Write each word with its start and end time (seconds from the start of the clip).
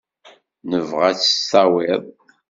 Nebɣa 0.69 1.05
ad 1.11 1.17
tt-tawiḍ. 1.19 2.03